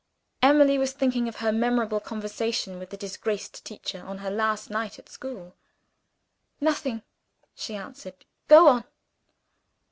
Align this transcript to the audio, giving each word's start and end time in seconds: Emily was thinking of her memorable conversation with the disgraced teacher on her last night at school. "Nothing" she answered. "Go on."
Emily 0.41 0.79
was 0.79 0.93
thinking 0.93 1.27
of 1.27 1.35
her 1.35 1.51
memorable 1.51 1.99
conversation 1.99 2.79
with 2.79 2.89
the 2.89 2.97
disgraced 2.97 3.63
teacher 3.63 4.03
on 4.03 4.17
her 4.17 4.31
last 4.31 4.71
night 4.71 4.97
at 4.97 5.07
school. 5.07 5.53
"Nothing" 6.59 7.03
she 7.53 7.75
answered. 7.75 8.15
"Go 8.47 8.67
on." 8.67 8.83